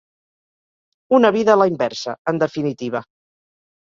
Una 1.19 1.31
vida 1.37 1.53
a 1.55 1.59
la 1.63 1.67
inversa, 1.73 2.17
en 2.33 2.43
definitiva. 2.45 3.03